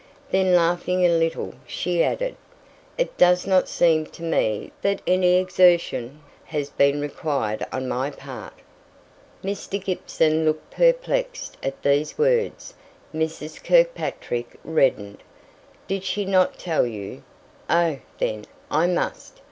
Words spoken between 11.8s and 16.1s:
these words. Mrs. Kirkpatrick reddened. "Did